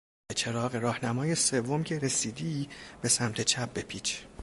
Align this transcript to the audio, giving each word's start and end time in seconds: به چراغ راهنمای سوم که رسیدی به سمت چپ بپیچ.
به 0.29 0.35
چراغ 0.35 0.75
راهنمای 0.75 1.35
سوم 1.35 1.83
که 1.83 1.99
رسیدی 1.99 2.69
به 3.01 3.09
سمت 3.09 3.41
چپ 3.41 3.73
بپیچ. 3.73 4.23